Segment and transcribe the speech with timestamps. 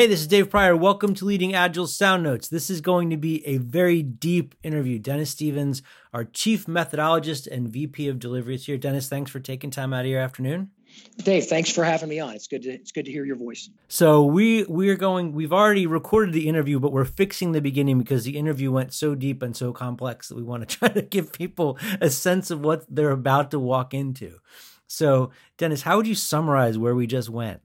[0.00, 0.74] Hey, this is Dave Prior.
[0.74, 2.48] Welcome to Leading Agile Sound Notes.
[2.48, 4.98] This is going to be a very deep interview.
[4.98, 5.82] Dennis Stevens,
[6.14, 8.78] our chief methodologist and VP of delivery, is here.
[8.78, 10.70] Dennis, thanks for taking time out of your afternoon.
[11.18, 12.34] Dave, thanks for having me on.
[12.34, 13.68] It's good to it's good to hear your voice.
[13.88, 15.32] So we we're going.
[15.32, 19.14] We've already recorded the interview, but we're fixing the beginning because the interview went so
[19.14, 22.60] deep and so complex that we want to try to give people a sense of
[22.60, 24.38] what they're about to walk into.
[24.86, 27.60] So, Dennis, how would you summarize where we just went?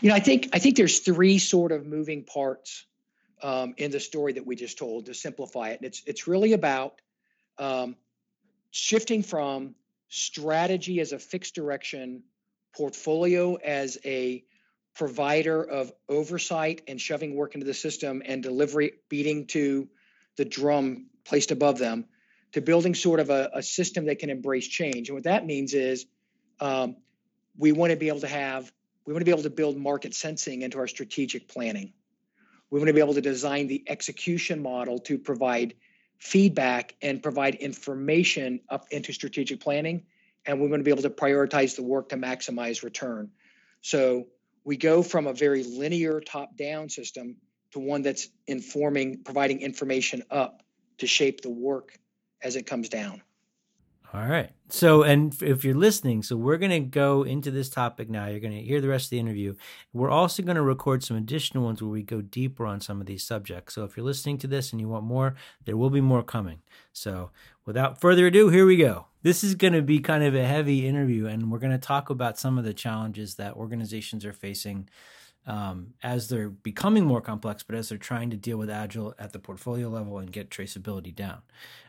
[0.00, 2.86] You know, I think I think there's three sort of moving parts
[3.42, 5.80] um, in the story that we just told to simplify it.
[5.80, 7.00] And it's it's really about
[7.58, 7.96] um,
[8.70, 9.74] shifting from
[10.08, 12.22] strategy as a fixed direction,
[12.74, 14.42] portfolio as a
[14.94, 19.88] provider of oversight and shoving work into the system and delivery beating to
[20.36, 22.06] the drum placed above them
[22.52, 25.08] to building sort of a, a system that can embrace change.
[25.08, 26.06] And what that means is
[26.58, 26.96] um,
[27.56, 28.72] we want to be able to have
[29.06, 31.92] we want to be able to build market sensing into our strategic planning.
[32.70, 35.74] We want to be able to design the execution model to provide
[36.18, 40.04] feedback and provide information up into strategic planning.
[40.46, 43.30] And we want to be able to prioritize the work to maximize return.
[43.80, 44.26] So
[44.64, 47.36] we go from a very linear top down system
[47.72, 50.62] to one that's informing, providing information up
[50.98, 51.98] to shape the work
[52.42, 53.22] as it comes down.
[54.12, 54.50] All right.
[54.70, 58.26] So, and if you're listening, so we're going to go into this topic now.
[58.26, 59.54] You're going to hear the rest of the interview.
[59.92, 63.06] We're also going to record some additional ones where we go deeper on some of
[63.06, 63.74] these subjects.
[63.74, 66.58] So, if you're listening to this and you want more, there will be more coming.
[66.92, 67.30] So,
[67.64, 69.06] without further ado, here we go.
[69.22, 72.10] This is going to be kind of a heavy interview, and we're going to talk
[72.10, 74.88] about some of the challenges that organizations are facing
[75.46, 79.32] um, as they're becoming more complex, but as they're trying to deal with agile at
[79.32, 81.42] the portfolio level and get traceability down.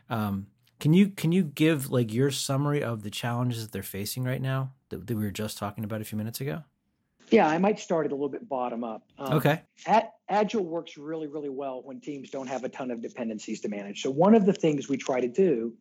[0.08, 0.46] Um,
[0.82, 4.42] can you can you give like your summary of the challenges that they're facing right
[4.42, 6.64] now that, that we were just talking about a few minutes ago?
[7.30, 9.04] Yeah, I might start it a little bit bottom up.
[9.16, 9.62] Um, okay.
[10.28, 14.02] Agile works really, really well when teams don't have a ton of dependencies to manage.
[14.02, 15.72] So one of the things we try to do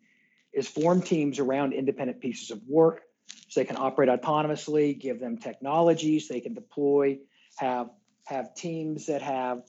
[0.53, 3.01] is form teams around independent pieces of work
[3.47, 7.17] so they can operate autonomously, give them technologies they can deploy,
[7.57, 7.89] have
[8.25, 9.63] have teams that have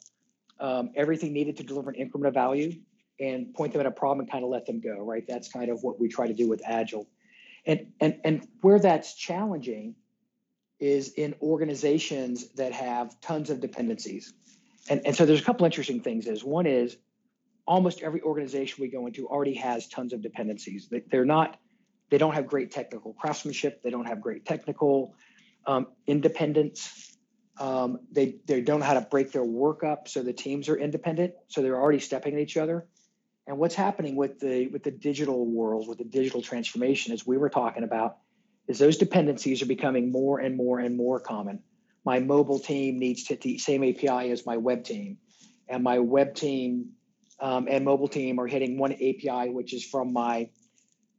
[0.61, 2.75] um, everything needed to deliver an increment of value
[3.21, 5.25] and point them at a problem and kind of let them go, right?
[5.27, 7.09] That's kind of what we try to do with Agile.
[7.65, 9.95] And and and where that's challenging
[10.81, 14.35] is in organizations that have tons of dependencies.
[14.91, 16.97] And, and so there's a couple interesting things is one is
[17.67, 20.93] almost every organization we go into already has tons of dependencies.
[21.11, 21.57] They're not,
[22.11, 23.83] they don't have great technical craftsmanship.
[23.83, 25.15] They don't have great technical
[25.67, 27.17] um, independence.
[27.61, 30.77] Um, they, they don't know how to break their work up so the teams are
[30.77, 31.35] independent.
[31.47, 32.87] So they're already stepping at each other.
[33.47, 37.37] And what's happening with the with the digital world, with the digital transformation, as we
[37.37, 38.19] were talking about,
[38.69, 41.61] is those dependencies are becoming more and more and more common.
[42.05, 45.19] My mobile team needs to the same API as my web team,
[45.69, 46.91] and my web team
[47.41, 50.49] um, and mobile team are hitting one API, which is from my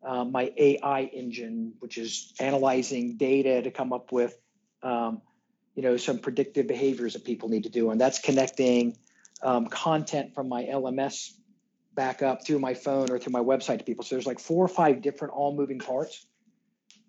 [0.01, 4.37] uh, my AI engine, which is analyzing data to come up with
[4.81, 5.21] um,
[5.75, 8.95] you know some predictive behaviors that people need to do, and that's connecting
[9.41, 11.31] um, content from my LMS
[11.95, 14.03] back up through my phone or through my website to people.
[14.03, 16.25] So there's like four or five different all moving parts,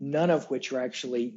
[0.01, 1.35] none of which are actually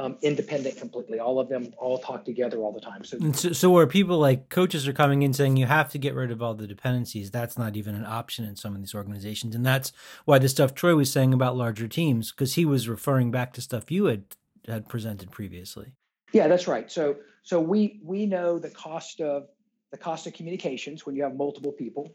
[0.00, 1.20] um, independent completely.
[1.20, 3.04] All of them all talk together all the time.
[3.04, 6.14] So, so, so, where people like coaches are coming in saying you have to get
[6.14, 9.54] rid of all the dependencies, that's not even an option in some of these organizations,
[9.54, 9.92] and that's
[10.24, 13.60] why the stuff Troy was saying about larger teams, because he was referring back to
[13.60, 14.24] stuff you had
[14.66, 15.92] had presented previously.
[16.32, 16.90] Yeah, that's right.
[16.90, 19.48] So, so we we know the cost of
[19.90, 22.14] the cost of communications when you have multiple people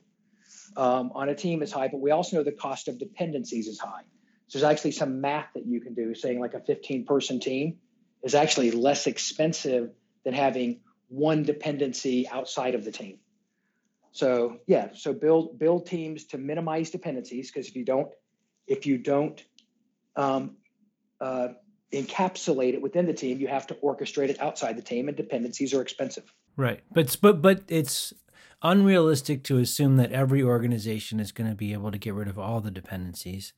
[0.75, 3.79] um, on a team is high, but we also know the cost of dependencies is
[3.79, 4.03] high.
[4.47, 7.77] So there's actually some math that you can do saying like a 15 person team
[8.23, 9.91] is actually less expensive
[10.23, 13.19] than having one dependency outside of the team.
[14.11, 18.07] So yeah, so build build teams to minimize dependencies because if you don't
[18.67, 19.43] if you don't
[20.15, 20.57] um,
[21.19, 21.49] uh,
[21.91, 25.73] encapsulate it within the team, you have to orchestrate it outside the team, and dependencies
[25.73, 26.23] are expensive.
[26.55, 28.13] Right, but but but it's
[28.61, 32.39] unrealistic to assume that every organization is going to be able to get rid of
[32.39, 33.53] all the dependencies.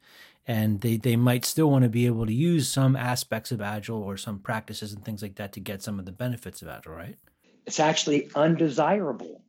[0.48, 4.02] And they, they might still want to be able to use some aspects of Agile
[4.02, 6.94] or some practices and things like that to get some of the benefits of Agile,
[6.94, 7.18] right?
[7.66, 9.44] It's actually undesirable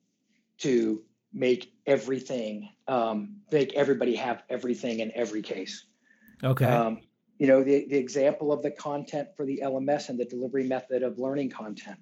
[0.59, 1.03] to
[1.33, 5.85] make everything, um, make everybody have everything in every case.
[6.43, 6.65] Okay.
[6.65, 7.01] Um,
[7.39, 11.05] you know, the, the example of the content for the LMS and the delivery method
[11.05, 11.99] of learning content.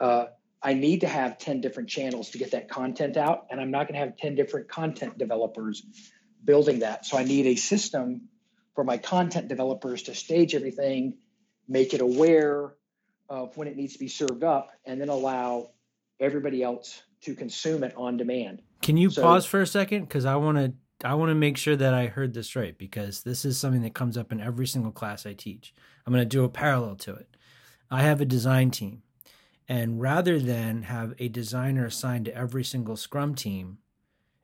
[0.00, 0.26] Uh,
[0.66, 3.86] I need to have 10 different channels to get that content out, and I'm not
[3.86, 5.80] going to have 10 different content developers
[6.44, 7.06] building that.
[7.06, 8.22] So I need a system
[8.74, 11.18] for my content developers to stage everything,
[11.68, 12.74] make it aware,
[13.28, 15.70] of when it needs to be served up and then allow
[16.18, 18.60] everybody else to consume it on demand.
[18.82, 20.02] Can you So- pause for a second?
[20.02, 20.72] Because I want to.
[21.04, 23.92] I want to make sure that I heard this right because this is something that
[23.92, 25.74] comes up in every single class I teach.
[26.06, 27.36] I'm going to do a parallel to it.
[27.90, 29.02] I have a design team,
[29.68, 33.78] and rather than have a designer assigned to every single Scrum team,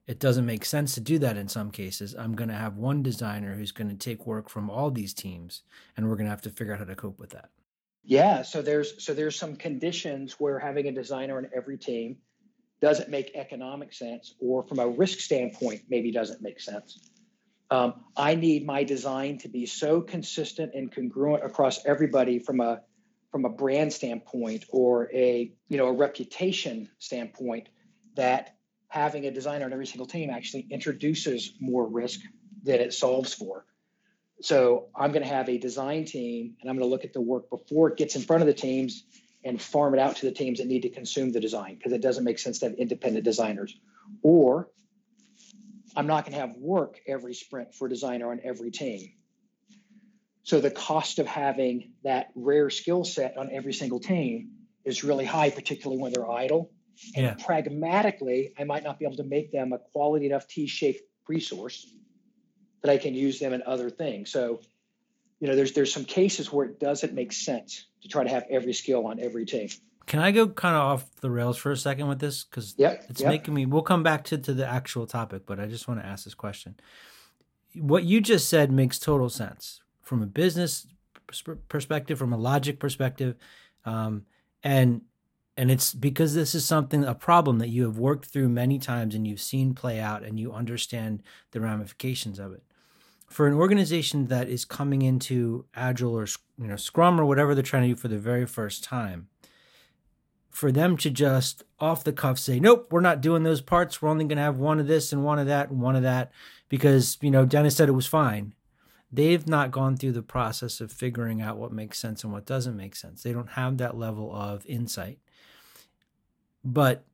[0.07, 2.15] it doesn't make sense to do that in some cases.
[2.15, 5.63] I'm going to have one designer who's going to take work from all these teams,
[5.97, 7.51] and we're going to have to figure out how to cope with that.
[8.05, 12.17] Yeah, so there's so there's some conditions where having a designer on every team
[12.81, 16.99] doesn't make economic sense, or from a risk standpoint, maybe doesn't make sense.
[17.71, 22.83] Um, I need my design to be so consistent and congruent across everybody from a
[23.33, 27.69] from a brand standpoint or a you know a reputation standpoint
[28.15, 28.55] that
[28.89, 32.21] having a designer on every single team actually introduces more risk
[32.63, 33.65] than it solves for.
[34.43, 37.21] So I'm going to have a design team and I'm going to look at the
[37.21, 39.05] work before it gets in front of the teams
[39.45, 42.03] and farm it out to the teams that need to consume the design because it
[42.03, 43.75] doesn't make sense to have independent designers.
[44.23, 44.69] Or
[45.97, 49.13] I'm not going to have work every sprint for a designer on every team.
[50.45, 54.51] So the cost of having that rare skill set on every single team
[54.85, 56.71] is really high, particularly when they're idle.
[57.17, 57.35] And Yeah.
[57.35, 61.87] pragmatically, I might not be able to make them a quality enough T-shaped resource
[62.83, 64.31] that I can use them in other things.
[64.31, 64.61] So,
[65.41, 68.45] you know, there's there's some cases where it doesn't make sense to try to have
[68.51, 69.69] every skill on every team.
[70.07, 72.45] Can I go kind of off the rails for a second with this?
[72.45, 73.07] Because Yep.
[73.09, 73.29] It's yep.
[73.29, 73.67] making me.
[73.67, 76.35] We'll come back to, to the actual topic, but I just want to ask this
[76.35, 76.75] question.
[77.75, 80.87] What you just said makes total sense from a business
[81.69, 83.37] perspective, from a logic perspective,
[83.85, 84.27] um,
[84.63, 85.03] and
[85.57, 89.15] and it's because this is something a problem that you have worked through many times
[89.15, 92.63] and you've seen play out and you understand the ramifications of it.
[93.29, 96.27] For an organization that is coming into Agile or
[96.59, 99.29] you know Scrum or whatever they're trying to do for the very first time,
[100.53, 104.01] for them to just off the cuff say, nope, we're not doing those parts.
[104.01, 106.03] We're only going to have one of this and one of that and one of
[106.03, 106.31] that
[106.69, 108.55] because, you know, Dennis said it was fine.
[109.13, 112.77] They've not gone through the process of figuring out what makes sense and what doesn't
[112.77, 113.23] make sense.
[113.23, 115.19] They don't have that level of insight.
[116.65, 117.05] But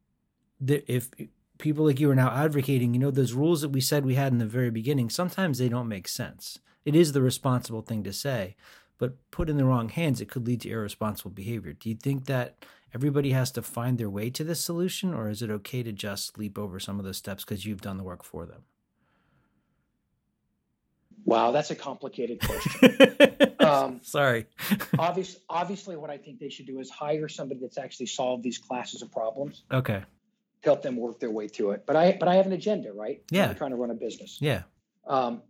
[0.65, 1.11] if
[1.59, 4.33] people like you are now advocating, you know, those rules that we said we had
[4.33, 6.61] in the very beginning, sometimes they don't make sense.
[6.85, 8.55] It is the responsible thing to say,
[8.99, 11.73] but put in the wrong hands, it could lead to irresponsible behavior.
[11.73, 12.65] Do you think that
[12.95, 16.39] everybody has to find their way to this solution, or is it okay to just
[16.39, 18.62] leap over some of those steps because you've done the work for them?
[21.29, 22.97] Wow, that's a complicated question.
[23.61, 24.47] Um, Sorry.
[24.99, 28.57] Obvious, obviously, what I think they should do is hire somebody that's actually solved these
[28.57, 30.01] classes of problems Okay.
[30.01, 30.07] to
[30.65, 31.85] help them work their way through it.
[31.85, 33.21] But I, but I have an agenda, right?
[33.31, 33.51] Yeah.
[33.51, 34.39] I'm trying to run a business.
[34.41, 34.63] Yeah.
[35.07, 35.43] Um,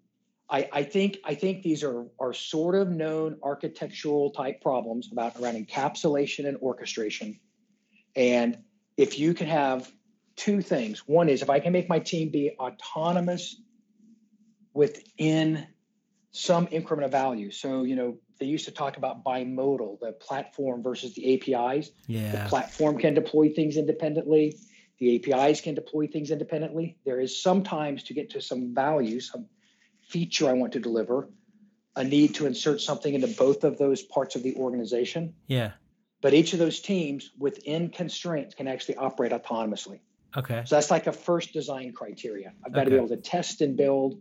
[0.50, 5.38] I, I think I think these are are sort of known architectural type problems about
[5.40, 7.38] around encapsulation and orchestration.
[8.16, 8.58] And
[8.96, 9.88] if you can have
[10.34, 13.60] two things, one is if I can make my team be autonomous
[14.78, 15.66] within
[16.30, 17.50] some increment of value.
[17.50, 21.90] So you know they used to talk about bimodal, the platform versus the APIs.
[22.06, 22.30] Yeah.
[22.30, 24.56] The platform can deploy things independently.
[25.00, 26.96] The APIs can deploy things independently.
[27.04, 29.46] There is sometimes to get to some value, some
[30.08, 31.28] feature I want to deliver,
[31.96, 35.34] a need to insert something into both of those parts of the organization.
[35.48, 35.72] Yeah.
[36.20, 40.00] But each of those teams within constraints can actually operate autonomously.
[40.36, 40.62] Okay.
[40.66, 42.52] So that's like a first design criteria.
[42.64, 44.20] I've got to be able to test and build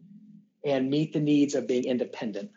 [0.65, 2.51] and meet the needs of being independent.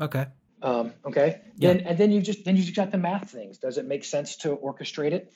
[0.00, 0.26] Okay.
[0.62, 1.42] Um, okay.
[1.56, 1.72] Yeah.
[1.72, 3.58] Then and then you just then you just got the math things.
[3.58, 5.32] Does it make sense to orchestrate it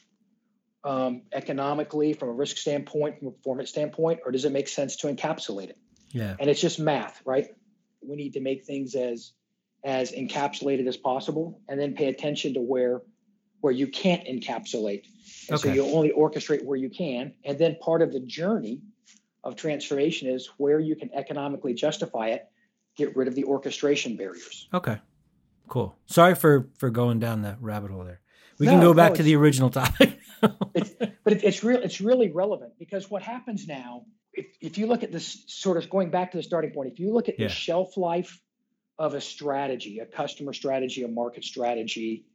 [0.84, 4.96] um, economically from a risk standpoint, from a performance standpoint, or does it make sense
[4.96, 5.78] to encapsulate it?
[6.10, 6.34] Yeah.
[6.38, 7.48] And it's just math, right?
[8.02, 9.32] We need to make things as
[9.84, 13.02] as encapsulated as possible, and then pay attention to where
[13.60, 15.04] where you can't encapsulate.
[15.50, 15.74] And so Okay.
[15.74, 18.80] you only orchestrate where you can, and then part of the journey
[19.44, 22.46] of transformation is where you can economically justify it.
[22.96, 24.68] Get rid of the orchestration barriers.
[24.74, 24.98] Okay.
[25.68, 25.96] Cool.
[26.06, 28.20] Sorry for for going down the rabbit hole there.
[28.58, 30.18] We can No, go no, back to the original topic.
[30.74, 30.90] it's,
[31.24, 31.80] but it, it's real.
[31.80, 34.04] It's really relevant because what happens now,
[34.34, 36.98] if, if you look at this sort of going back to the starting point, if
[36.98, 37.46] you look at Yeah.
[37.46, 38.38] the shelf life
[38.98, 42.26] of a strategy, a customer strategy, a market strategy,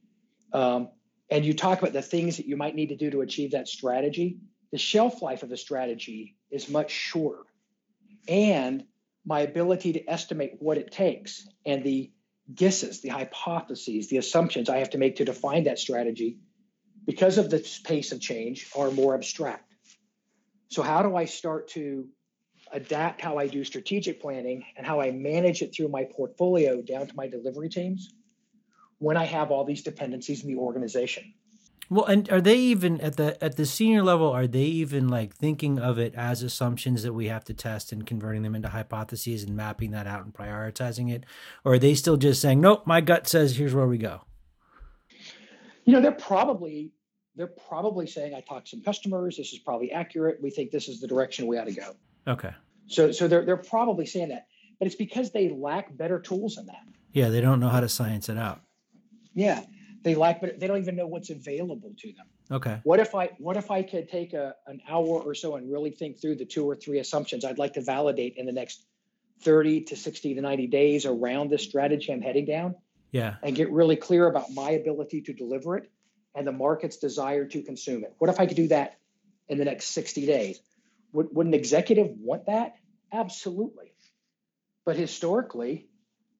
[0.53, 0.89] um,
[1.29, 3.67] and you talk about the things that you might need to do to achieve that
[3.67, 4.39] strategy,
[4.75, 7.43] the shelf life of a strategy is much shorter,
[8.27, 8.83] and
[9.25, 12.11] my ability to estimate what it takes and the
[12.53, 16.39] guesses, the hypotheses, the assumptions I have to make to define that strategy
[17.05, 19.73] because of the pace of change are more abstract.
[20.67, 22.09] So how do I start to
[22.73, 27.07] adapt how I do strategic planning and how I manage it through my portfolio down
[27.07, 28.13] to my delivery teams
[28.97, 31.33] when I have all these dependencies in the organization.
[31.89, 34.31] Well, and are they even at the at the senior level?
[34.31, 38.05] Are they even like thinking of it as assumptions that we have to test and
[38.05, 41.25] converting them into hypotheses and mapping that out and prioritizing it,
[41.63, 44.21] or are they still just saying, "Nope, my gut says here's where we go"?
[45.85, 46.91] You know, they're probably
[47.35, 49.37] they're probably saying, "I talked to some customers.
[49.37, 50.41] This is probably accurate.
[50.41, 51.95] We think this is the direction we ought to go."
[52.27, 52.51] Okay.
[52.87, 54.47] So so they're they're probably saying that,
[54.79, 56.83] but it's because they lack better tools than that.
[57.11, 58.61] Yeah, they don't know how to science it out.
[59.35, 59.63] Yeah,
[60.05, 62.27] they lack, but they don't even know what's available to them.
[62.51, 62.79] Okay.
[62.83, 65.89] What if I what if I could take a an hour or so and really
[65.89, 68.85] think through the two or three assumptions I'd like to validate in the next
[69.41, 72.75] 30 to 60 to 90 days around this strategy I'm heading down
[73.11, 73.35] Yeah.
[73.41, 75.91] and get really clear about my ability to deliver it
[76.35, 78.13] and the market's desire to consume it.
[78.19, 78.99] What if I could do that
[79.49, 80.59] in the next 60 days?
[81.13, 82.75] Would, would an executive want that?
[83.11, 83.93] Absolutely.
[84.85, 85.89] But historically,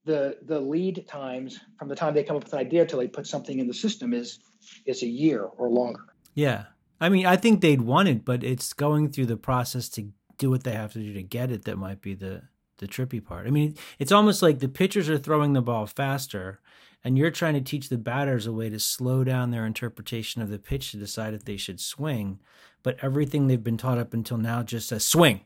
[0.06, 3.08] the the lead times from the time they come up with an idea till they
[3.08, 4.40] put something in the system is
[4.86, 6.06] is a year or longer.
[6.34, 6.66] Yeah.
[7.02, 10.50] I mean, I think they'd want it, but it's going through the process to do
[10.50, 12.44] what they have to do to get it that might be the
[12.78, 13.48] the trippy part.
[13.48, 16.60] I mean, it's almost like the pitchers are throwing the ball faster
[17.06, 20.50] and you're trying to teach the batters a way to slow down their interpretation of
[20.50, 22.40] the pitch to decide if they should swing,
[22.84, 25.42] but everything they've been taught up until now just says swing.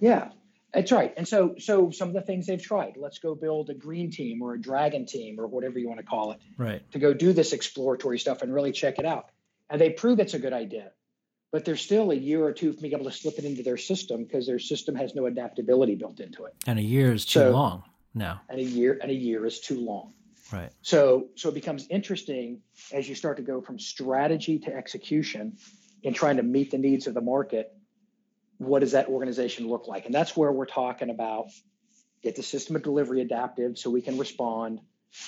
[0.00, 0.30] Yeah,
[0.72, 1.12] that's right.
[1.16, 2.96] And so, so some of the things they've tried.
[2.96, 6.06] Let's go build a green team or a dragon team or whatever you want to
[6.06, 6.80] call it Right.
[6.92, 9.30] to go do this exploratory stuff and really check it out.
[9.68, 10.92] And they prove it's a good idea,
[11.50, 13.76] but there's still a year or two from being able to slip it into their
[13.76, 16.54] system because their system has no adaptability built into it.
[16.66, 17.82] And a year is too So- long
[18.14, 18.40] now.
[18.48, 20.14] And a year and a year is too long.
[20.52, 20.70] Right.
[20.82, 22.60] So, so it becomes interesting
[22.92, 25.56] as you start to go from strategy to execution
[26.02, 27.72] in trying to meet the needs of the market.
[28.62, 30.06] What does that organization look like?
[30.06, 31.46] And that's where we're talking about
[32.22, 34.80] get the system of delivery adaptive so we can respond,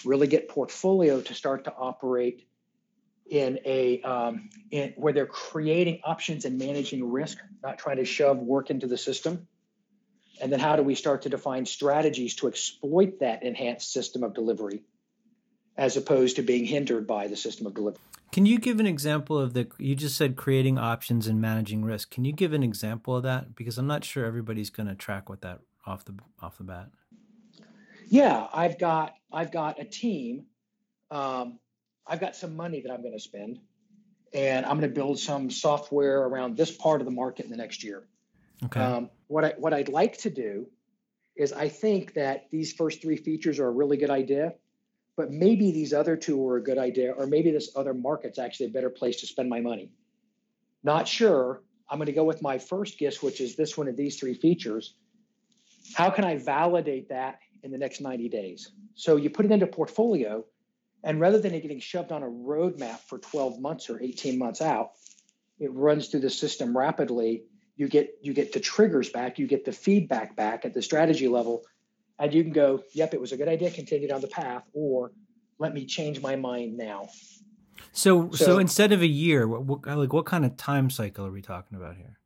[0.05, 2.47] really get portfolio to start to operate
[3.29, 8.39] in a um, in where they're creating options and managing risk, not trying to shove
[8.39, 9.49] work into the system.
[10.41, 14.35] And then how do we start to define strategies to exploit that enhanced system of
[14.35, 14.83] delivery
[15.77, 18.01] as opposed to being hindered by the system of delivery?
[18.35, 22.11] Can you give an example of the you just said creating options and managing risk.
[22.11, 25.29] Can you give an example of that because I'm not sure everybody's going to track
[25.29, 26.89] with that off the off the bat.
[28.09, 30.47] Yeah, I've got I've got a team.
[31.13, 31.61] Um,
[32.09, 33.61] I've got some money that I'm going to spend,
[34.33, 37.57] and I'm going to build some software around this part of the market in the
[37.57, 38.03] next year.
[38.65, 38.81] Okay.
[38.81, 40.67] Um, what I what I'd like to do
[41.37, 44.55] is I think that these first three features are a really good idea,
[45.17, 48.67] but maybe these other two were a good idea, or maybe this other market's actually
[48.67, 49.91] a better place to spend my money.
[50.83, 51.63] Not sure.
[51.89, 54.35] I'm going to go with my first guess, which is this one of these three
[54.35, 54.95] features.
[55.95, 58.73] How can I validate that in the next 90 days?
[58.95, 60.45] So you put it into portfolio,
[61.05, 64.61] and rather than it getting shoved on a roadmap for 12 months or 18 months
[64.61, 64.93] out,
[65.61, 67.45] it runs through the system rapidly
[67.77, 71.29] you get you get the triggers back you get the feedback back at the strategy
[71.29, 71.65] level
[72.19, 75.13] and you can go yep it was a good idea continue down the path or
[75.59, 77.09] let me change my mind now.
[77.93, 81.27] So, so so- instead of a year, what, what like what kind of time cycle
[81.27, 82.19] are we talking about here?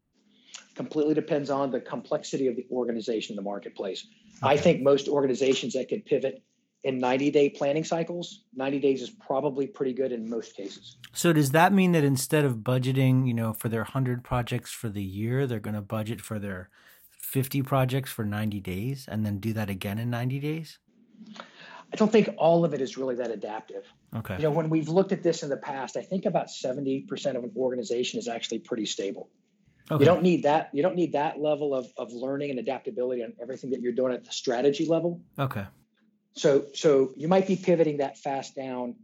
[0.75, 4.07] completely depends on the complexity of the organization in the marketplace.
[4.45, 6.41] I think most organizations that could pivot
[6.85, 10.97] in 90 day planning cycles 90 days is probably pretty good in most cases.
[11.13, 14.89] So does that mean that instead of budgeting, you know, for their 100 projects for
[14.89, 16.71] the year, they're going to budget for their
[17.29, 20.79] 50 projects for 90 days and then do that again in 90 days?
[21.93, 23.85] i don't think all of it is really that adaptive
[24.17, 24.37] Okay.
[24.37, 27.07] you know when we've looked at this in the past i think about 70%
[27.37, 29.31] of an organization is actually pretty stable
[29.91, 30.03] okay.
[30.03, 30.71] You don't need that.
[30.73, 34.13] You don't need that level of, of learning and adaptability on everything that you're doing
[34.13, 35.21] at the strategy level.
[35.39, 35.67] Okay.
[36.35, 38.97] So so you might be pivoting that fast down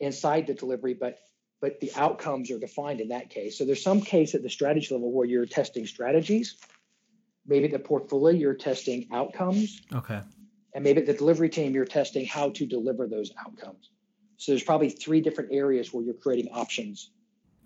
[0.00, 1.18] inside the delivery, but
[1.60, 3.56] but the outcomes are defined in that case.
[3.56, 6.56] So there's some case at the strategy level where you're testing strategies.
[7.48, 10.20] Maybe the portfolio you're testing outcomes, Okay.
[10.74, 13.90] and maybe the delivery team you're testing how to deliver those outcomes.
[14.36, 17.10] So there's probably three different areas where you're creating options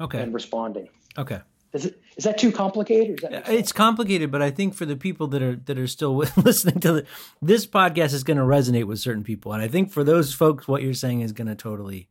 [0.00, 0.20] Okay.
[0.20, 0.88] and responding.
[1.18, 1.40] Okay.
[1.72, 3.10] Is it is that too complicated?
[3.10, 3.48] Or is that?
[3.48, 6.92] It's complicated, but I think for the people that are that are still listening to
[6.94, 7.06] the,
[7.40, 10.66] this podcast is going to resonate with certain people, and I think for those folks,
[10.66, 12.08] what you're saying is going to totally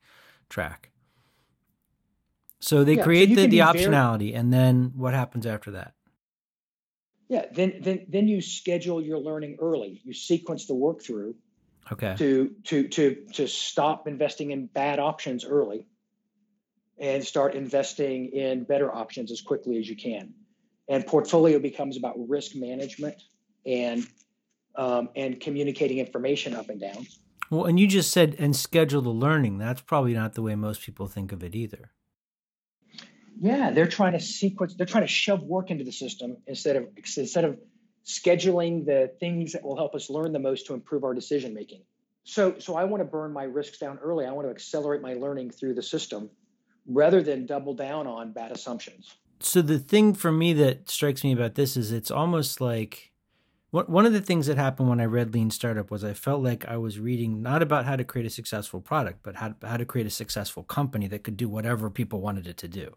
[0.50, 0.92] track.
[2.62, 5.72] So they Yeah, create you the, the be very- optionality, and then what happens after
[5.72, 5.94] that?
[7.30, 10.02] Yeah, then then then you schedule your learning early.
[10.04, 11.36] You sequence the work through
[11.92, 12.16] Okay.
[12.18, 15.86] to to to to stop investing in bad options early
[17.00, 20.34] and start investing in better options as quickly as you can.
[20.88, 23.22] And portfolio becomes about risk management
[23.66, 24.06] and
[24.76, 27.06] um, and communicating information up and down.
[27.52, 29.60] Well, and you just said and schedule the learning.
[29.60, 31.92] That's probably not the way most people think of it either.
[33.40, 34.76] Yeah, they're trying to sequence.
[34.76, 37.58] They're trying to shove work into the system instead of instead of
[38.06, 41.84] scheduling the things that will help us learn the most to improve our decision making.
[42.24, 44.26] So, so I want to burn my risks down early.
[44.26, 46.30] I want to accelerate my learning through the system
[46.88, 49.16] rather than double down on bad assumptions.
[49.40, 53.12] So the thing for me that strikes me about this is it's almost like
[53.72, 56.66] one of the things that happened when I read Lean Startup was I felt like
[56.68, 59.86] I was reading not about how to create a successful product, but how, how to
[59.86, 62.96] create a successful company that could do whatever people wanted it to do.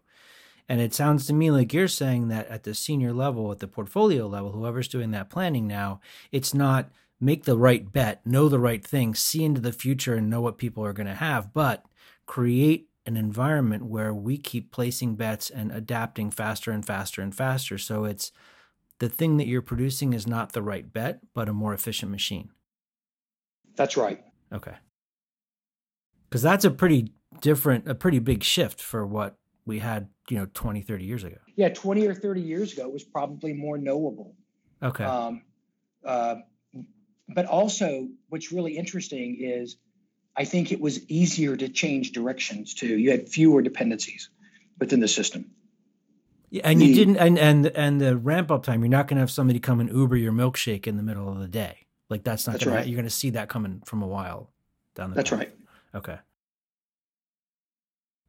[0.67, 3.67] And it sounds to me like you're saying that at the senior level, at the
[3.67, 5.99] portfolio level, whoever's doing that planning now,
[6.31, 6.89] it's not
[7.19, 10.57] make the right bet, know the right thing, see into the future and know what
[10.57, 11.85] people are going to have, but
[12.25, 17.77] create an environment where we keep placing bets and adapting faster and faster and faster.
[17.77, 18.31] So it's
[19.03, 22.49] the thing that you're producing is not the right bet, but a more efficient machine.
[23.75, 24.23] That's right.
[24.53, 24.75] Okay.
[26.29, 30.47] Because that's a pretty different, a pretty big shift for what we had, you know,
[30.53, 31.35] 20, 30 years ago.
[31.57, 34.35] Yeah, 20 or 30 years ago was probably more knowable.
[34.81, 35.03] Okay.
[35.03, 35.41] Um,
[36.05, 36.35] uh,
[37.27, 39.75] but also, what's really interesting is
[40.33, 42.97] I think it was easier to change directions too.
[42.97, 44.29] You had fewer dependencies
[44.79, 45.51] within the system.
[46.53, 48.81] Yeah, and you didn't, and and and the ramp up time.
[48.81, 51.39] You're not going to have somebody come and Uber your milkshake in the middle of
[51.39, 51.87] the day.
[52.11, 52.53] Like that's not.
[52.53, 52.85] That's gonna, right.
[52.85, 54.51] You're going to see that coming from a while
[54.93, 55.15] down the.
[55.15, 55.39] That's path.
[55.39, 55.55] right.
[55.95, 56.19] Okay.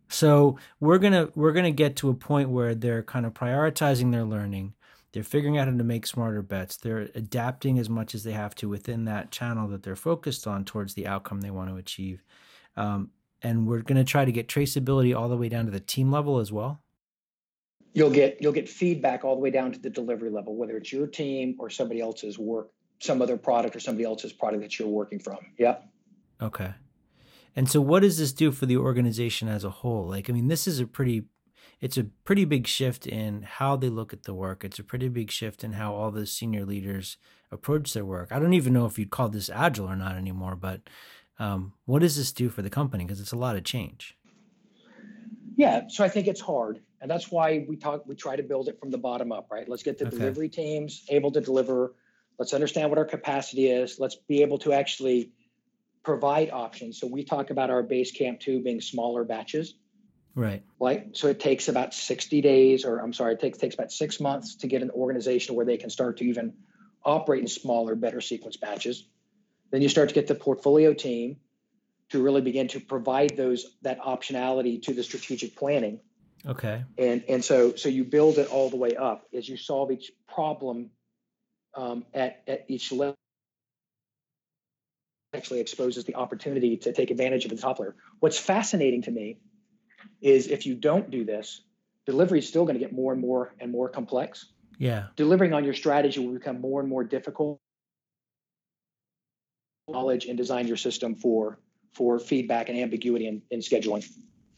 [0.09, 4.25] So we're gonna we're gonna get to a point where they're kind of prioritizing their
[4.25, 4.73] learning.
[5.12, 6.78] They're figuring out how to make smarter bets.
[6.78, 10.64] They're adapting as much as they have to within that channel that they're focused on
[10.64, 12.25] towards the outcome they want to achieve.
[12.75, 13.11] Um,
[13.43, 16.11] and we're going to try to get traceability all the way down to the team
[16.11, 16.81] level as well.
[17.95, 20.93] You'll get you'll get feedback all the way down to the delivery level, whether it's
[20.93, 22.71] your team or somebody else's work,
[23.01, 25.38] some other product or somebody else's product that you're working from.
[25.59, 25.88] Yep.
[26.42, 26.75] Okay.
[27.57, 30.09] And so, what does this do for the organization as a whole?
[30.09, 31.25] Like, I mean, this is a pretty
[31.81, 34.64] it's a pretty big shift in how they look at the work.
[34.64, 37.16] It's a pretty big shift in how all the senior leaders
[37.51, 38.33] approach their work.
[38.33, 40.81] I don't even know if you'd call this agile or not anymore, but
[41.38, 43.05] um, what does this do for the company?
[43.05, 44.16] Because it's a lot of change.
[45.57, 48.07] Yeah, so I think it's hard, and that's why we talk.
[48.07, 49.69] We try to build it from the bottom up, right?
[49.69, 50.17] Let's get the okay.
[50.17, 51.93] delivery teams able to deliver.
[52.38, 54.01] Let's understand what our capacity is.
[54.01, 55.31] Let's be able to actually
[56.03, 56.99] provide options.
[56.99, 59.75] So we talk about our base camp two being smaller batches.
[60.35, 60.62] Right.
[60.81, 61.14] Right.
[61.14, 64.55] So it takes about 60 days, or I'm sorry, it takes, takes about six months
[64.57, 66.55] to get an organization where they can start to even
[67.05, 69.07] operate in smaller, better sequence batches.
[69.71, 71.37] Then you start to get the portfolio team
[72.09, 76.01] to really begin to provide those that optionality to the strategic planning.
[76.46, 76.85] Okay.
[76.98, 80.12] And and so so you build it all the way up as you solve each
[80.28, 80.90] problem
[81.74, 83.14] um, at at each level.
[85.35, 87.96] Actually exposes the opportunity to take advantage of the top layer.
[88.20, 89.38] What's fascinating to me
[90.20, 91.62] is if you don't do this,
[92.07, 94.46] delivery is still going to get more and more and more complex.
[94.78, 95.07] Yeah.
[95.16, 97.59] Delivering on your strategy will become more and more difficult.
[99.88, 101.59] Knowledge and design your system for
[101.94, 104.04] for feedback and ambiguity in, in scheduling.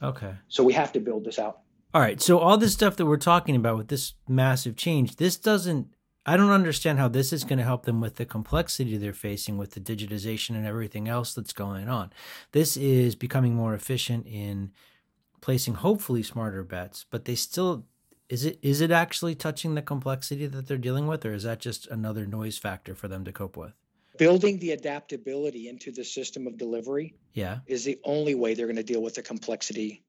[0.03, 0.35] Okay.
[0.49, 1.61] So we have to build this out.
[1.97, 2.21] All right.
[2.21, 5.95] So all this stuff that we're talking about with this massive change, this doesn't
[6.27, 9.57] I don't understand how this is going to help them with the complexity they're facing
[9.57, 12.13] with the digitization and everything else that's going on.
[12.53, 14.73] This is becoming more efficient in
[15.41, 17.87] placing hopefully smarter bets, but they still
[18.29, 21.61] is it is it actually touching the complexity that they're dealing with or is that
[21.61, 23.73] just another noise factor for them to cope with?
[24.19, 27.61] Building the adaptability into the system of delivery yeah.
[27.67, 30.03] is the only way they're going to deal with the complexity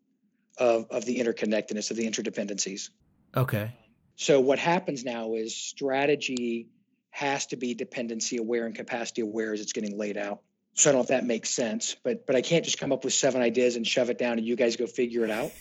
[0.58, 2.89] of, of the interconnectedness of the interdependencies.
[3.36, 3.72] Okay.
[4.15, 6.67] So what happens now is strategy
[7.12, 10.41] has to be dependency aware and capacity aware as it's getting laid out.
[10.74, 13.04] So I don't know if that makes sense, but but I can't just come up
[13.04, 15.52] with seven ideas and shove it down and you guys go figure it out.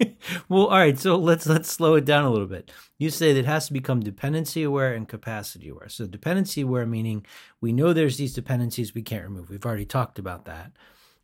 [0.48, 0.98] well, all right.
[0.98, 2.72] So let's let's slow it down a little bit.
[2.98, 5.88] You say that it has to become dependency aware and capacity aware.
[5.88, 7.24] So dependency aware meaning
[7.60, 9.50] we know there's these dependencies we can't remove.
[9.50, 10.72] We've already talked about that.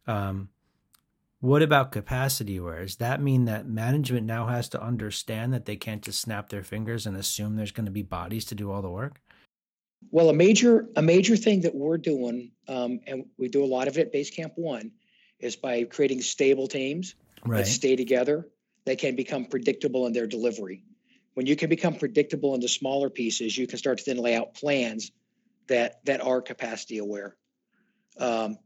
[0.06, 0.48] Um,
[1.40, 2.82] what about capacity aware?
[2.82, 6.62] Does that mean that management now has to understand that they can't just snap their
[6.62, 9.20] fingers and assume there's going to be bodies to do all the work?
[10.10, 13.88] Well, a major a major thing that we're doing, um, and we do a lot
[13.88, 14.92] of it at Base Camp One,
[15.38, 17.58] is by creating stable teams right.
[17.58, 18.48] that stay together.
[18.84, 20.84] They can become predictable in their delivery.
[21.34, 24.54] When you can become predictable into smaller pieces, you can start to then lay out
[24.54, 25.10] plans
[25.68, 27.36] that that are capacity aware.
[28.18, 28.58] Um,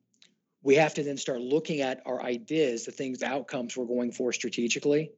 [0.64, 4.12] we have to then start looking at our ideas, the things, the outcomes we're going
[4.12, 5.12] for strategically,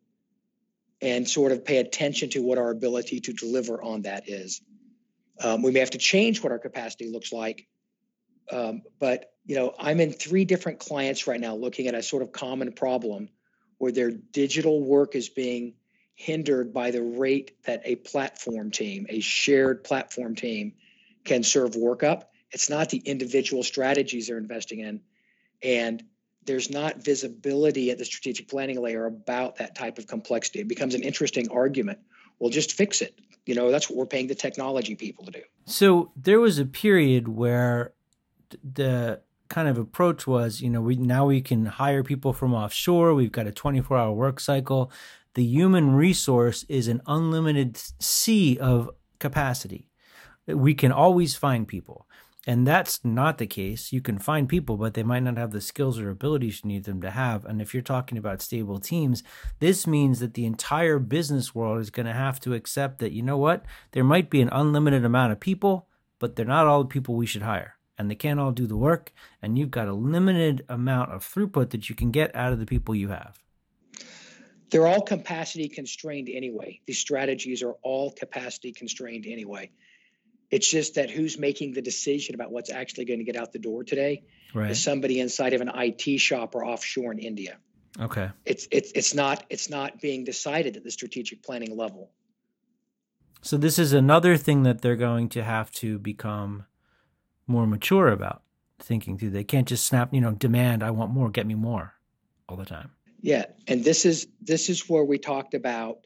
[1.03, 4.63] and sort of pay attention to what our ability to deliver on that is.
[5.43, 7.67] Um, we may have to change what our capacity looks like
[8.51, 12.23] Um, but you know, I'm in three different clients right now looking at a sort
[12.23, 13.29] of common problem
[13.79, 15.75] where their digital work is being
[16.15, 20.75] hindered by the rate that a platform team, a shared platform team,
[21.25, 22.33] can serve work up.
[22.53, 25.03] It's not the individual strategies they're investing in.
[25.62, 26.03] And
[26.45, 30.61] there's not visibility at the strategic planning layer about that type of complexity.
[30.61, 31.99] It becomes an interesting argument.
[32.38, 33.19] Well, just fix it.
[33.47, 35.42] You know, that's what we're paying the technology people to do.
[35.66, 37.92] So there was a period where
[38.62, 43.14] the kind of approach was, you know, we now we can hire people from offshore.
[43.14, 44.90] We've got a 24-hour work cycle.
[45.35, 49.88] The human resource is an unlimited sea of capacity.
[50.47, 52.07] We can always find people.
[52.49, 53.93] And that's not the case.
[53.93, 56.85] You can find people, but they might not have the skills or abilities you need
[56.85, 57.45] them to have.
[57.45, 59.25] And if you're talking about stable teams,
[59.59, 63.23] this means that the entire business world is going to have to accept that, you
[63.23, 65.89] know what, there might be an unlimited amount of people,
[66.21, 67.75] but they're not all the people we should hire.
[67.99, 69.13] And they can't all do the work.
[69.43, 72.67] And you've got a limited amount of throughput that you can get out of the
[72.67, 73.43] people you have.
[74.71, 76.81] They're all capacity constrained anyway.
[76.87, 79.71] These strategies are all capacity constrained anyway.
[80.51, 83.59] It's just that who's making the decision about what's actually going to get out the
[83.59, 84.23] door today
[84.55, 84.71] right.
[84.71, 87.59] is somebody inside of an IT shop or offshore in India.
[87.99, 88.31] Okay.
[88.45, 92.11] It's it's it's not it's not being decided at the strategic planning level.
[93.43, 96.67] So this is another thing that they're going to have to become
[97.47, 98.43] more mature about
[98.79, 99.31] thinking through.
[99.31, 101.95] They can't just snap, you know, demand, I want more, get me more
[102.49, 102.91] all the time.
[103.21, 105.99] Yeah, and this is this is where we talked about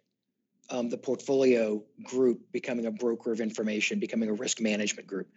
[0.70, 5.28] um, the portfolio group becoming a broker of information, becoming a risk management group.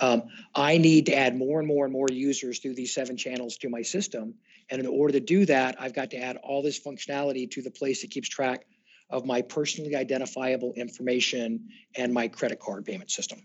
[0.00, 0.24] Um,
[0.54, 3.68] I need to add more and more and more users through these seven channels to
[3.68, 4.34] my system.
[4.70, 7.70] And in order to do that, I've got to add all this functionality to the
[7.70, 8.66] place that keeps track
[9.10, 13.42] of my personally identifiable information and my credit card payment system.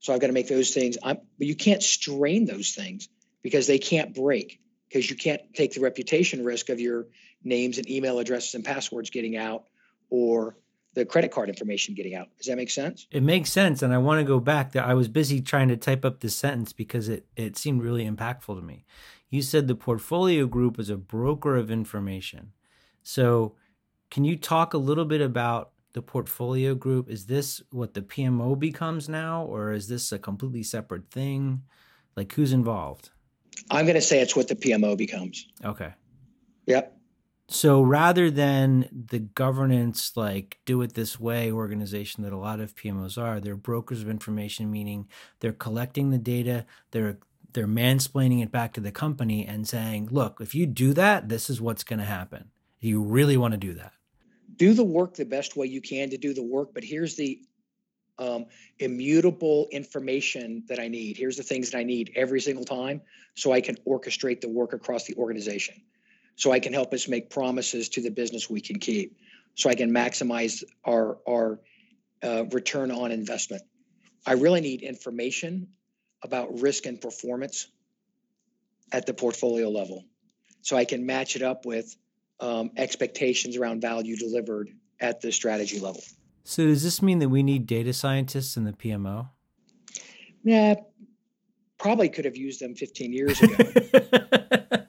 [0.00, 0.98] So I've got to make those things.
[1.02, 3.08] I'm, but you can't strain those things
[3.42, 7.06] because they can't break because you can't take the reputation risk of your
[7.42, 9.64] names and email addresses and passwords getting out
[10.10, 10.56] or
[10.94, 12.28] the credit card information getting out.
[12.38, 13.06] Does that make sense?
[13.10, 13.82] It makes sense.
[13.82, 14.82] And I want to go back there.
[14.82, 18.58] I was busy trying to type up this sentence because it, it seemed really impactful
[18.58, 18.86] to me.
[19.28, 22.52] You said the portfolio group is a broker of information.
[23.02, 23.54] So,
[24.10, 27.10] can you talk a little bit about the portfolio group?
[27.10, 31.62] Is this what the PMO becomes now, or is this a completely separate thing?
[32.16, 33.10] Like, who's involved?
[33.70, 35.46] I'm going to say it's what the PMO becomes.
[35.64, 35.92] Okay.
[36.66, 36.95] Yep.
[37.48, 42.74] So rather than the governance, like do it this way organization that a lot of
[42.74, 45.06] PMOs are, they're brokers of information, meaning
[45.40, 47.18] they're collecting the data, they're
[47.52, 51.48] they're mansplaining it back to the company and saying, look, if you do that, this
[51.48, 52.50] is what's going to happen.
[52.80, 53.92] You really want to do that.
[54.56, 57.40] Do the work the best way you can to do the work, but here's the
[58.18, 58.44] um,
[58.78, 61.16] immutable information that I need.
[61.16, 63.00] Here's the things that I need every single time
[63.34, 65.80] so I can orchestrate the work across the organization
[66.36, 69.16] so I can help us make promises to the business we can keep,
[69.54, 71.60] so I can maximize our our
[72.22, 73.62] uh, return on investment.
[74.26, 75.68] I really need information
[76.22, 77.68] about risk and performance
[78.92, 80.04] at the portfolio level,
[80.62, 81.96] so I can match it up with
[82.40, 84.70] um, expectations around value delivered
[85.00, 86.02] at the strategy level.
[86.44, 89.30] So does this mean that we need data scientists in the PMO?
[90.44, 90.76] Yeah,
[91.78, 93.56] probably could have used them 15 years ago.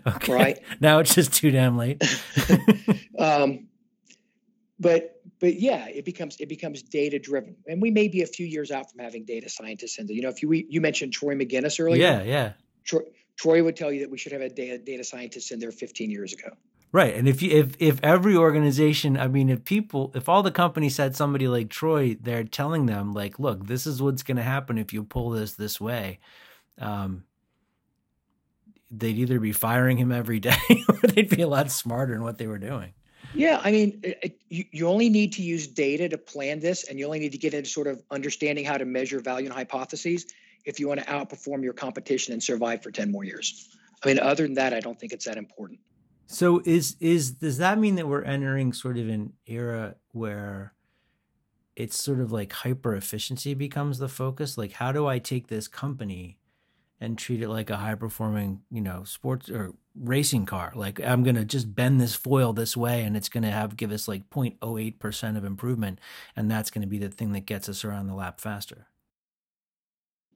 [0.06, 0.32] Okay.
[0.32, 0.58] Right.
[0.80, 2.02] Now it's just too damn late.
[3.18, 3.68] um,
[4.78, 8.46] but but yeah, it becomes it becomes data driven, and we may be a few
[8.46, 10.16] years out from having data scientists in there.
[10.16, 12.52] You know, if you you mentioned Troy Magennis earlier, yeah, yeah.
[12.84, 13.02] Troy,
[13.36, 16.10] Troy would tell you that we should have a data data scientist in there 15
[16.10, 16.48] years ago.
[16.92, 20.50] Right, and if you if if every organization, I mean, if people, if all the
[20.50, 24.42] companies had somebody like Troy, they're telling them like, look, this is what's going to
[24.42, 26.18] happen if you pull this this way.
[26.78, 27.24] Um,
[28.92, 32.38] they'd either be firing him every day or they'd be a lot smarter in what
[32.38, 32.92] they were doing.
[33.34, 36.98] Yeah, I mean, it, you, you only need to use data to plan this, and
[36.98, 40.26] you only need to get into sort of understanding how to measure value and hypotheses
[40.66, 43.74] if you want to outperform your competition and survive for 10 more years.
[44.04, 45.80] I mean, other than that, I don't think it's that important.
[46.26, 50.72] So is is does that mean that we're entering sort of an era where
[51.76, 54.56] it's sort of like hyper efficiency becomes the focus?
[54.56, 56.38] Like how do I take this company
[57.02, 60.72] and treat it like a high performing, you know, sports or racing car.
[60.72, 63.76] Like I'm going to just bend this foil this way and it's going to have
[63.76, 65.98] give us like 0.08% of improvement
[66.36, 68.86] and that's going to be the thing that gets us around the lap faster.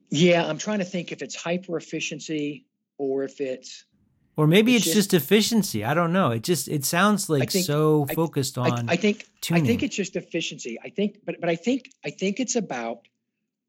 [0.09, 2.65] Yeah, I'm trying to think if it's hyper efficiency
[2.97, 3.85] or if it's
[4.35, 5.85] or maybe it's, it's just, just, efficiency.
[5.85, 6.31] I don't know.
[6.31, 9.63] It just it sounds like think, so focused I, on I, I think tuning.
[9.63, 10.77] I think it's just efficiency.
[10.83, 13.07] I think but but I think I think it's about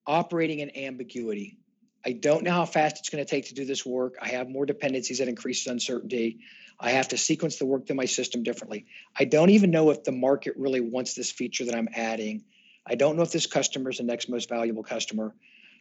[0.07, 1.59] operating in ambiguity
[2.05, 4.15] I don't know how fast it's going to take to do this work.
[4.21, 6.39] I have more dependencies that increases uncertainty.
[6.81, 8.87] I have to sequence the work through my system differently.
[9.17, 12.45] I don't even know if the market really wants this feature that I'm adding.
[12.87, 15.35] I don't know if this customer is the next most valuable customer.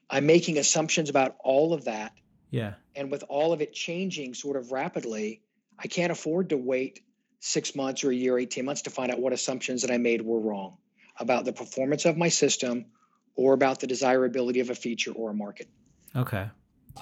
[0.10, 2.13] I'm making assumptions about all of that.
[2.49, 2.73] Yeah.
[2.95, 5.41] And with all of it changing sort of rapidly,
[5.77, 7.01] I can't afford to wait
[7.39, 10.21] six months or a year, 18 months to find out what assumptions that I made
[10.21, 10.77] were wrong
[11.19, 12.86] about the performance of my system
[13.36, 15.67] or about the desirability of a feature or a market.
[16.17, 16.49] Okay.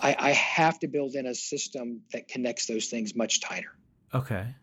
[0.01, 3.71] I, I have to build in a system that connects those things much tighter.
[4.13, 4.55] Okay.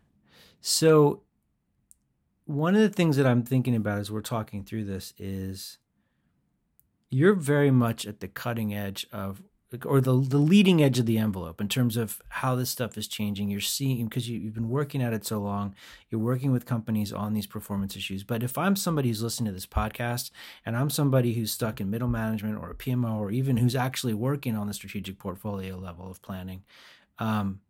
[0.61, 1.23] So,
[2.45, 5.79] one of the things that I'm thinking about as we're talking through this is
[7.09, 9.41] you're very much at the cutting edge of
[9.85, 13.07] or the the leading edge of the envelope in terms of how this stuff is
[13.07, 13.49] changing.
[13.49, 15.75] You're seeing because you, have been working at it so long.
[16.09, 18.23] You're working with companies on these performance issues.
[18.23, 20.31] But if I'm somebody who's listening to this podcast
[20.65, 24.13] and I'm somebody who's stuck in middle management or a PMO or even who's actually
[24.13, 26.63] working on the strategic portfolio level of planning,
[27.19, 27.61] um,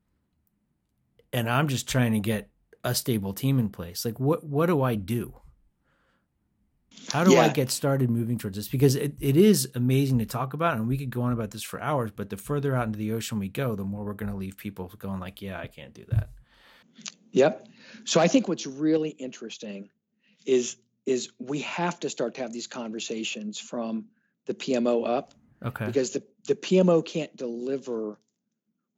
[1.32, 2.50] and I'm just trying to get
[2.84, 5.36] a stable team in place, like what what do I do?
[7.12, 7.42] How do yeah.
[7.42, 8.68] I get started moving towards this?
[8.68, 11.64] Because it, it is amazing to talk about, and we could go on about this
[11.64, 12.12] for hours.
[12.12, 14.58] But the further out into the ocean we go, the more we're going to leave
[14.58, 16.30] people going like, "Yeah, I can't do that."
[17.32, 17.68] Yep.
[18.06, 19.90] So I think what's really interesting
[20.46, 24.06] is is we have to start to have these conversations from
[24.46, 25.34] the PMO up.
[25.64, 25.86] Okay.
[25.86, 28.18] Because the the PMO can't deliver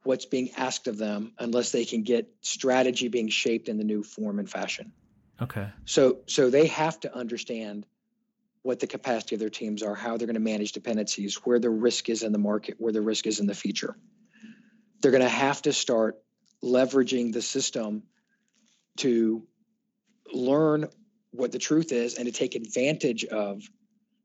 [0.04, 4.02] what's being asked of them unless they can get strategy being shaped in the new
[4.02, 4.92] form and fashion.
[5.40, 5.68] Okay.
[5.84, 7.86] So so they have to understand
[8.62, 11.70] what the capacity of their teams are, how they're going to manage dependencies, where the
[11.70, 13.96] risk is in the market, where the risk is in the feature.
[15.00, 16.16] They're going to have to start
[16.64, 18.02] leveraging the system
[18.98, 19.46] to
[20.32, 20.88] learn
[21.30, 23.62] what the truth is and to take advantage of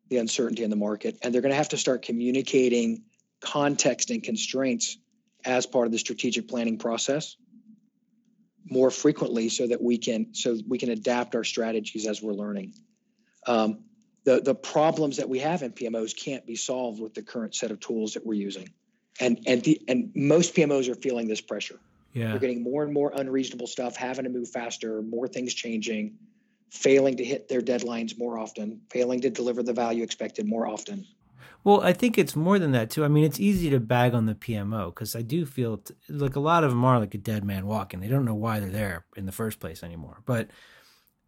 [0.10, 1.17] the uncertainty in the market.
[1.21, 3.04] And they're going to have to start communicating
[3.41, 4.97] context and constraints
[5.45, 7.36] as part of the strategic planning process
[8.69, 12.74] more frequently so that we can so we can adapt our strategies as we're learning.
[13.47, 13.80] Um,
[14.24, 17.71] the the problems that we have in PMOs can't be solved with the current set
[17.71, 18.69] of tools that we're using,
[19.19, 21.80] and and the, and most PMOs are feeling this pressure.
[22.13, 26.17] Yeah, they're getting more and more unreasonable stuff, having to move faster, more things changing,
[26.69, 31.06] failing to hit their deadlines more often, failing to deliver the value expected more often.
[31.63, 33.06] Well, I think it's more than that too.
[33.06, 36.36] I mean, it's easy to bag on the PMO because I do feel t- like
[36.36, 38.00] a lot of them are like a dead man walking.
[38.00, 40.21] They don't know why they're there in the first place anymore.
[40.26, 40.50] But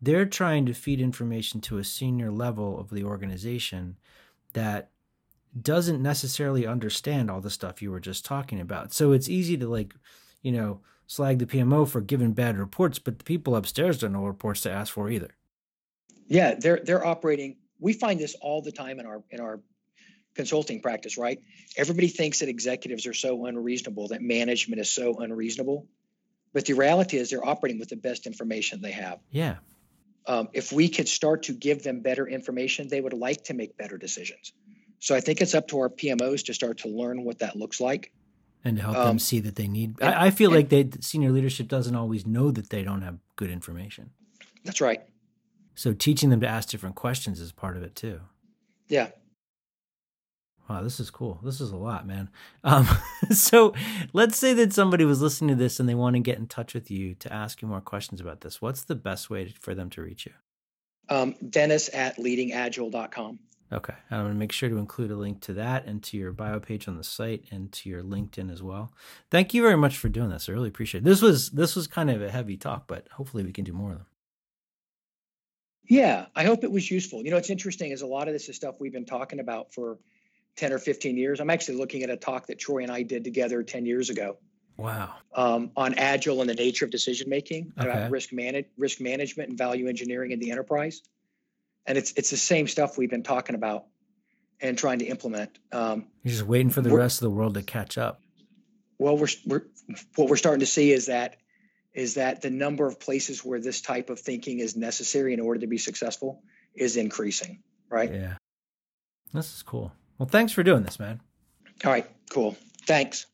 [0.02, 3.98] they're trying to feed information to a senior level of the organization
[4.54, 4.89] that
[5.62, 8.91] doesn't necessarily understand all the stuff you were just talking about.
[8.91, 9.93] So it's easy to like,
[10.41, 14.22] you know, slag the PMO for giving bad reports, but the people upstairs don't know
[14.22, 15.36] what reports to ask for either.
[16.28, 17.58] Yeah, they're they're operating.
[17.80, 19.62] We find this all the time in our in our
[20.36, 21.39] consulting practice, right?
[21.78, 25.88] Everybody thinks that executives are so unreasonable, that management is so unreasonable.
[26.54, 29.19] But the reality is they're operating with the best information they have.
[29.32, 29.58] Yeah.
[30.26, 33.76] Um, if we could start to give them better information, they would like to make
[33.76, 34.54] better decisions.
[35.00, 37.82] So I think it's up to our PMOs to start to learn what that looks
[37.82, 38.13] like.
[38.63, 39.96] And to help um, them see that they need.
[40.00, 43.02] And, I, I, feel and, like they senior leadership doesn't always know that they don't
[43.02, 44.12] have good information.
[44.63, 45.02] That's right.
[45.76, 48.22] So teaching them to ask different questions is part of it too.
[48.88, 49.10] Yeah,
[50.69, 51.41] Wow, this is cool.
[51.43, 52.30] This is a lot, man.
[52.63, 52.88] Um,
[53.32, 53.73] so
[54.13, 56.73] let's say that somebody was listening to this and they want to get in touch
[56.73, 58.62] with you to ask you more questions about this.
[58.62, 60.34] What's the best way for them to reach you?
[61.10, 63.39] Um, Dennis at leadingagile.com.
[63.73, 63.93] Okay.
[64.12, 66.60] I'm going to make sure to include a link to that and to your bio
[66.60, 68.93] page on the site and to your LinkedIn as well.
[69.32, 70.47] Thank you very much for doing this.
[70.47, 71.06] I really appreciate it.
[71.06, 73.91] This was this was kind of a heavy talk, but hopefully we can do more
[73.91, 74.08] of them.
[75.89, 77.23] Yeah, I hope it was useful.
[77.23, 79.73] You know, it's interesting is a lot of this is stuff we've been talking about
[79.73, 79.97] for
[80.56, 81.39] 10 or 15 years.
[81.39, 84.38] I'm actually looking at a talk that Troy and I did together 10 years ago.
[84.78, 85.13] Wow.
[85.36, 87.89] Um, on agile and the nature of decision making, okay.
[87.89, 91.02] about risk manage, risk management and value engineering in the enterprise.
[91.86, 93.86] And it's it's the same stuff we've been talking about
[94.62, 95.60] and trying to implement.
[95.72, 98.22] Um, You're just waiting for the rest of the world to catch up.
[98.98, 99.63] Well, we're, we're
[100.16, 101.38] what we're starting to see is that
[101.94, 105.60] is that the number of places where this type of thinking is necessary in order
[105.60, 106.42] to be successful
[106.74, 107.62] is increasing.
[107.89, 108.12] Right.
[108.12, 108.36] Yeah.
[109.34, 109.92] This is cool.
[110.17, 111.21] Well, thanks for doing this, man.
[111.86, 112.56] All right, cool.
[112.86, 113.26] Thanks.